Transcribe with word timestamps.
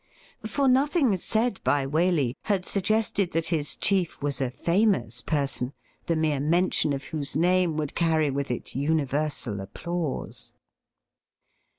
For 0.47 0.67
nothing 0.67 1.15
said 1.17 1.63
by 1.63 1.85
Waley 1.85 2.35
had 2.45 2.65
suggested 2.65 3.33
that 3.33 3.49
his 3.53 3.75
chief 3.75 4.19
was 4.19 4.41
a 4.41 4.49
famous 4.49 5.21
person, 5.21 5.73
the 6.07 6.15
mere 6.15 6.39
mention 6.39 6.91
of 6.91 7.03
whose 7.03 7.35
name 7.35 7.77
would 7.77 7.93
carry 7.93 8.31
with 8.31 8.49
it 8.49 8.73
universal 8.73 9.59
applause. 9.61 10.55